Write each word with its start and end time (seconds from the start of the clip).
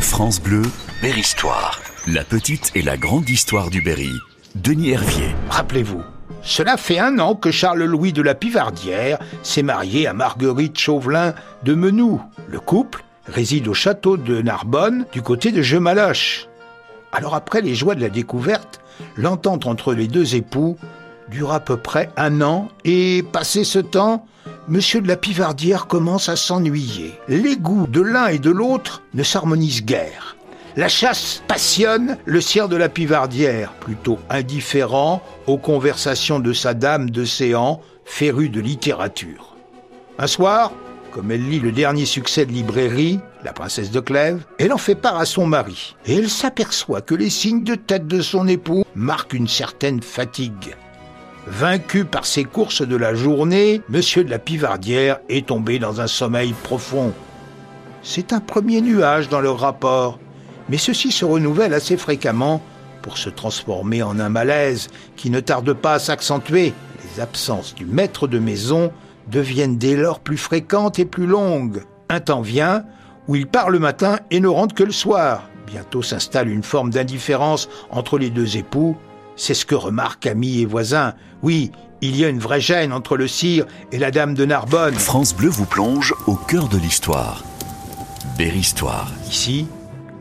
France 0.00 0.40
Bleu, 0.40 0.62
Berry-Histoire. 1.00 1.80
La 2.06 2.24
petite 2.24 2.70
et 2.74 2.82
la 2.82 2.96
grande 2.96 3.28
histoire 3.28 3.70
du 3.70 3.82
Berry. 3.82 4.12
Denis 4.54 4.90
Hervier. 4.90 5.34
Rappelez-vous, 5.48 6.02
cela 6.42 6.76
fait 6.76 6.98
un 6.98 7.18
an 7.18 7.34
que 7.34 7.50
Charles-Louis 7.50 8.12
de 8.12 8.22
la 8.22 8.34
Pivardière 8.34 9.18
s'est 9.42 9.62
marié 9.62 10.06
à 10.06 10.12
Marguerite 10.12 10.78
Chauvelin 10.78 11.34
de 11.64 11.74
Menou. 11.74 12.20
Le 12.48 12.60
couple 12.60 13.04
réside 13.26 13.68
au 13.68 13.74
château 13.74 14.16
de 14.16 14.42
Narbonne, 14.42 15.06
du 15.12 15.22
côté 15.22 15.52
de 15.52 15.62
Jemaloche. 15.62 16.48
Alors 17.12 17.34
après 17.34 17.60
les 17.60 17.74
joies 17.74 17.94
de 17.94 18.00
la 18.00 18.08
découverte, 18.08 18.80
l'entente 19.16 19.66
entre 19.66 19.94
les 19.94 20.08
deux 20.08 20.34
époux 20.34 20.76
dure 21.28 21.52
à 21.52 21.60
peu 21.60 21.76
près 21.76 22.10
un 22.16 22.40
an 22.40 22.68
et, 22.84 23.22
passé 23.32 23.64
ce 23.64 23.78
temps, 23.78 24.26
Monsieur 24.68 25.00
de 25.00 25.08
la 25.08 25.16
Pivardière 25.16 25.88
commence 25.88 26.28
à 26.28 26.36
s'ennuyer. 26.36 27.18
Les 27.26 27.56
goûts 27.56 27.88
de 27.88 28.00
l'un 28.00 28.28
et 28.28 28.38
de 28.38 28.50
l'autre 28.50 29.02
ne 29.12 29.24
s'harmonisent 29.24 29.84
guère. 29.84 30.36
La 30.76 30.88
chasse 30.88 31.42
passionne 31.48 32.16
le 32.26 32.40
sire 32.40 32.68
de 32.68 32.76
la 32.76 32.88
Pivardière, 32.88 33.72
plutôt 33.72 34.20
indifférent 34.30 35.20
aux 35.48 35.58
conversations 35.58 36.38
de 36.38 36.52
sa 36.52 36.74
dame 36.74 37.10
d'océan, 37.10 37.80
férue 38.04 38.50
de 38.50 38.60
littérature. 38.60 39.56
Un 40.18 40.28
soir, 40.28 40.70
comme 41.10 41.32
elle 41.32 41.48
lit 41.48 41.60
le 41.60 41.72
dernier 41.72 42.06
succès 42.06 42.46
de 42.46 42.52
librairie, 42.52 43.18
La 43.44 43.52
princesse 43.52 43.90
de 43.90 43.98
Clèves, 43.98 44.44
elle 44.58 44.72
en 44.72 44.78
fait 44.78 44.94
part 44.94 45.18
à 45.18 45.26
son 45.26 45.44
mari, 45.44 45.96
et 46.06 46.14
elle 46.14 46.30
s'aperçoit 46.30 47.00
que 47.00 47.16
les 47.16 47.30
signes 47.30 47.64
de 47.64 47.74
tête 47.74 48.06
de 48.06 48.20
son 48.20 48.46
époux 48.46 48.84
marquent 48.94 49.34
une 49.34 49.48
certaine 49.48 50.02
fatigue. 50.02 50.76
Vaincu 51.46 52.04
par 52.04 52.24
ses 52.24 52.44
courses 52.44 52.86
de 52.86 52.94
la 52.94 53.14
journée, 53.14 53.82
Monsieur 53.88 54.22
de 54.22 54.30
la 54.30 54.38
Pivardière 54.38 55.18
est 55.28 55.48
tombé 55.48 55.80
dans 55.80 56.00
un 56.00 56.06
sommeil 56.06 56.54
profond. 56.62 57.12
C'est 58.04 58.32
un 58.32 58.38
premier 58.38 58.80
nuage 58.80 59.28
dans 59.28 59.40
leur 59.40 59.58
rapport, 59.58 60.20
mais 60.68 60.78
ceci 60.78 61.10
se 61.10 61.24
renouvelle 61.24 61.74
assez 61.74 61.96
fréquemment 61.96 62.62
pour 63.02 63.18
se 63.18 63.28
transformer 63.28 64.04
en 64.04 64.20
un 64.20 64.28
malaise 64.28 64.88
qui 65.16 65.30
ne 65.30 65.40
tarde 65.40 65.72
pas 65.72 65.94
à 65.94 65.98
s'accentuer. 65.98 66.74
Les 67.02 67.20
absences 67.20 67.74
du 67.74 67.86
maître 67.86 68.28
de 68.28 68.38
maison 68.38 68.92
deviennent 69.28 69.78
dès 69.78 69.96
lors 69.96 70.20
plus 70.20 70.36
fréquentes 70.36 71.00
et 71.00 71.04
plus 71.04 71.26
longues. 71.26 71.82
Un 72.08 72.20
temps 72.20 72.42
vient 72.42 72.84
où 73.26 73.34
il 73.34 73.48
part 73.48 73.70
le 73.70 73.80
matin 73.80 74.20
et 74.30 74.38
ne 74.38 74.48
rentre 74.48 74.76
que 74.76 74.84
le 74.84 74.92
soir. 74.92 75.48
Bientôt 75.66 76.02
s'installe 76.02 76.48
une 76.48 76.62
forme 76.62 76.90
d'indifférence 76.90 77.68
entre 77.90 78.16
les 78.16 78.30
deux 78.30 78.56
époux 78.56 78.96
c'est 79.36 79.54
ce 79.54 79.66
que 79.66 79.74
remarquent 79.74 80.26
amis 80.26 80.60
et 80.60 80.66
voisins. 80.66 81.14
Oui, 81.42 81.72
il 82.00 82.16
y 82.16 82.24
a 82.24 82.28
une 82.28 82.38
vraie 82.38 82.60
gêne 82.60 82.92
entre 82.92 83.16
le 83.16 83.28
sire 83.28 83.66
et 83.92 83.98
la 83.98 84.10
dame 84.10 84.34
de 84.34 84.44
Narbonne. 84.44 84.94
France 84.94 85.34
Bleu 85.34 85.48
vous 85.48 85.66
plonge 85.66 86.14
au 86.26 86.34
cœur 86.34 86.68
de 86.68 86.78
l'histoire. 86.78 87.44
Berry-Histoire. 88.36 89.10
Ici, 89.30 89.66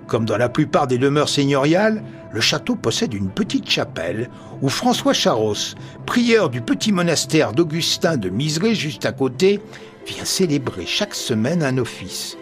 comme 0.08 0.26
dans 0.26 0.38
la 0.38 0.50
plupart 0.50 0.88
des 0.88 0.98
demeures 0.98 1.30
seigneuriales, 1.30 2.04
le 2.32 2.42
château 2.42 2.76
possède 2.76 3.14
une 3.14 3.30
petite 3.30 3.70
chapelle 3.70 4.30
où 4.62 4.70
François 4.70 5.14
Charros, 5.14 5.76
prieur 6.06 6.50
du 6.50 6.62
petit 6.62 6.92
monastère 6.92 7.54
d'Augustin 7.54 8.18
de 8.18 8.30
Miseré 8.30 8.76
juste 8.76 9.06
à 9.06 9.12
côté, 9.12 9.60
vient 10.06 10.26
célébrer 10.26 10.86
chaque 10.86 11.16
semaine 11.16 11.64
un 11.64 11.78
office. 11.78 12.38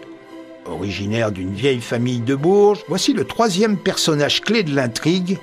Originaire 0.66 1.32
d'une 1.32 1.52
vieille 1.52 1.80
famille 1.80 2.20
de 2.20 2.34
Bourges, 2.34 2.84
voici 2.88 3.12
le 3.12 3.24
troisième 3.24 3.76
personnage 3.76 4.40
clé 4.42 4.62
de 4.62 4.74
l'intrigue 4.74 5.38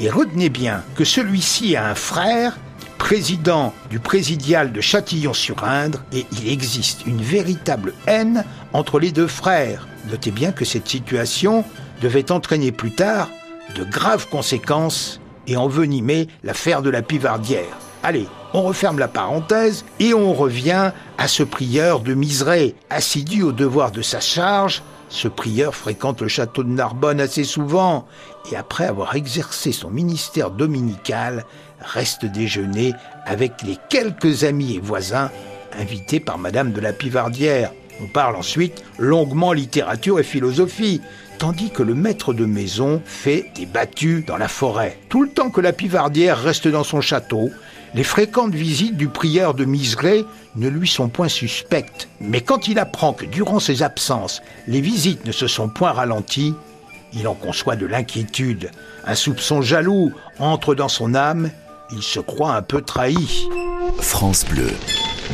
et 0.00 0.10
retenez 0.10 0.48
bien 0.48 0.82
que 0.96 1.04
celui-ci 1.04 1.76
a 1.76 1.86
un 1.86 1.94
frère, 1.94 2.58
président 2.98 3.72
du 3.90 3.98
présidial 3.98 4.72
de 4.72 4.80
Châtillon-sur-Indre, 4.80 6.02
et 6.12 6.26
il 6.32 6.48
existe 6.50 7.06
une 7.06 7.22
véritable 7.22 7.94
haine 8.06 8.44
entre 8.72 8.98
les 8.98 9.12
deux 9.12 9.26
frères. 9.26 9.86
Notez 10.10 10.30
bien 10.30 10.52
que 10.52 10.64
cette 10.64 10.88
situation 10.88 11.64
devait 12.00 12.32
entraîner 12.32 12.72
plus 12.72 12.92
tard 12.92 13.28
de 13.76 13.84
graves 13.84 14.28
conséquences 14.28 15.20
et 15.46 15.56
envenimer 15.56 16.28
l'affaire 16.42 16.82
de 16.82 16.90
la 16.90 17.02
Pivardière. 17.02 17.78
Allez, 18.02 18.26
on 18.54 18.62
referme 18.62 19.00
la 19.00 19.08
parenthèse 19.08 19.84
et 19.98 20.14
on 20.14 20.32
revient 20.32 20.92
à 21.18 21.28
ce 21.28 21.42
prieur 21.42 22.00
de 22.00 22.14
Miseré, 22.14 22.76
assidu 22.88 23.42
au 23.42 23.50
devoir 23.52 23.90
de 23.90 24.00
sa 24.00 24.20
charge, 24.20 24.82
ce 25.08 25.26
prieur 25.26 25.74
fréquente 25.74 26.22
le 26.22 26.28
château 26.28 26.62
de 26.62 26.70
Narbonne 26.70 27.20
assez 27.20 27.42
souvent 27.42 28.06
et 28.50 28.56
après 28.56 28.86
avoir 28.86 29.16
exercé 29.16 29.72
son 29.72 29.90
ministère 29.90 30.50
dominical, 30.50 31.44
reste 31.80 32.24
déjeuner 32.24 32.94
avec 33.26 33.60
les 33.62 33.76
quelques 33.90 34.44
amis 34.44 34.76
et 34.76 34.80
voisins 34.80 35.30
invités 35.76 36.20
par 36.20 36.38
Madame 36.38 36.72
de 36.72 36.80
la 36.80 36.92
Pivardière. 36.92 37.72
On 38.00 38.06
parle 38.06 38.36
ensuite 38.36 38.84
longuement 38.98 39.52
littérature 39.52 40.20
et 40.20 40.24
philosophie, 40.24 41.00
tandis 41.44 41.68
que 41.68 41.82
le 41.82 41.94
maître 41.94 42.32
de 42.32 42.46
maison 42.46 43.02
fait 43.04 43.52
des 43.54 43.66
battues 43.66 44.24
dans 44.26 44.38
la 44.38 44.48
forêt. 44.48 44.98
Tout 45.10 45.22
le 45.22 45.28
temps 45.28 45.50
que 45.50 45.60
la 45.60 45.74
Pivardière 45.74 46.38
reste 46.40 46.68
dans 46.68 46.84
son 46.84 47.02
château, 47.02 47.50
les 47.94 48.02
fréquentes 48.02 48.54
visites 48.54 48.96
du 48.96 49.08
prieur 49.08 49.52
de 49.52 49.66
Miseré 49.66 50.24
ne 50.56 50.68
lui 50.68 50.88
sont 50.88 51.10
point 51.10 51.28
suspectes. 51.28 52.08
Mais 52.18 52.40
quand 52.40 52.66
il 52.66 52.78
apprend 52.78 53.12
que 53.12 53.26
durant 53.26 53.60
ses 53.60 53.82
absences, 53.82 54.40
les 54.66 54.80
visites 54.80 55.26
ne 55.26 55.32
se 55.32 55.46
sont 55.46 55.68
point 55.68 55.92
ralenties, 55.92 56.54
il 57.12 57.28
en 57.28 57.34
conçoit 57.34 57.76
de 57.76 57.84
l'inquiétude. 57.84 58.70
Un 59.06 59.14
soupçon 59.14 59.60
jaloux 59.60 60.14
entre 60.38 60.74
dans 60.74 60.88
son 60.88 61.14
âme. 61.14 61.50
Il 61.92 62.02
se 62.02 62.20
croit 62.20 62.54
un 62.54 62.62
peu 62.62 62.80
trahi. 62.80 63.46
France 64.00 64.46
Bleu, 64.46 64.70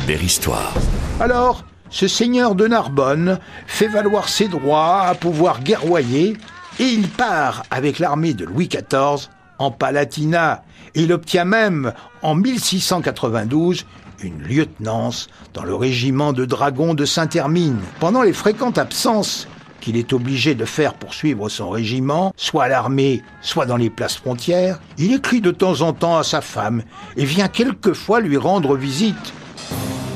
belle 0.07 0.25
histoire. 0.25 0.73
Alors, 1.21 1.63
ce 1.91 2.07
seigneur 2.07 2.55
de 2.55 2.67
Narbonne 2.67 3.37
fait 3.67 3.89
valoir 3.89 4.29
ses 4.29 4.47
droits 4.47 5.01
à 5.01 5.13
pouvoir 5.13 5.61
guerroyer 5.61 6.37
et 6.79 6.85
il 6.85 7.09
part 7.09 7.63
avec 7.69 7.99
l'armée 7.99 8.33
de 8.33 8.45
Louis 8.45 8.69
XIV 8.69 9.29
en 9.59 9.71
Palatinat. 9.71 10.63
Il 10.95 11.11
obtient 11.11 11.45
même, 11.45 11.91
en 12.21 12.33
1692, 12.33 13.85
une 14.23 14.41
lieutenance 14.41 15.27
dans 15.53 15.63
le 15.63 15.75
régiment 15.75 16.31
de 16.31 16.45
dragons 16.45 16.93
de 16.93 17.03
Saint-Hermine. 17.03 17.79
Pendant 17.99 18.21
les 18.21 18.33
fréquentes 18.33 18.77
absences 18.77 19.47
qu'il 19.81 19.97
est 19.97 20.13
obligé 20.13 20.55
de 20.55 20.63
faire 20.63 20.93
pour 20.93 21.13
suivre 21.13 21.49
son 21.49 21.69
régiment, 21.69 22.33
soit 22.37 22.65
à 22.65 22.67
l'armée, 22.69 23.21
soit 23.41 23.65
dans 23.65 23.77
les 23.77 23.89
places 23.89 24.15
frontières, 24.15 24.79
il 24.97 25.13
écrit 25.13 25.41
de 25.41 25.51
temps 25.51 25.81
en 25.81 25.91
temps 25.91 26.17
à 26.17 26.23
sa 26.23 26.39
femme 26.39 26.83
et 27.17 27.25
vient 27.25 27.49
quelquefois 27.49 28.21
lui 28.21 28.37
rendre 28.37 28.77
visite. 28.77 29.33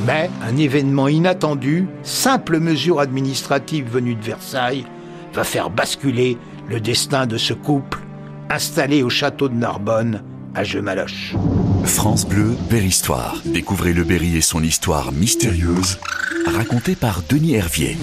Mais 0.05 0.29
un 0.43 0.57
événement 0.57 1.07
inattendu, 1.07 1.87
simple 2.03 2.59
mesure 2.59 2.99
administrative 2.99 3.87
venue 3.89 4.15
de 4.15 4.23
Versailles, 4.23 4.85
va 5.33 5.43
faire 5.43 5.69
basculer 5.69 6.37
le 6.67 6.79
destin 6.79 7.27
de 7.27 7.37
ce 7.37 7.53
couple 7.53 7.99
installé 8.49 9.03
au 9.03 9.09
château 9.09 9.49
de 9.49 9.55
Narbonne 9.55 10.23
à 10.53 10.63
Jemaloche. 10.63 11.35
France 11.83 12.27
Bleu, 12.27 12.55
Belle 12.69 12.85
Histoire. 12.85 13.41
Découvrez 13.45 13.93
le 13.93 14.03
Berry 14.03 14.37
et 14.37 14.41
son 14.41 14.63
histoire 14.63 15.11
mystérieuse, 15.11 15.99
racontée 16.45 16.95
par 16.95 17.21
Denis 17.29 17.55
Hervier. 17.55 17.97